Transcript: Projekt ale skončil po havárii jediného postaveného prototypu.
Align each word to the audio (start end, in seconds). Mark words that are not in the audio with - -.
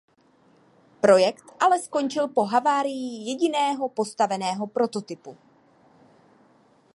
Projekt 1.01 1.43
ale 1.65 1.77
skončil 1.87 2.25
po 2.35 2.43
havárii 2.53 3.09
jediného 3.29 3.85
postaveného 3.97 4.65
prototypu. 4.75 5.31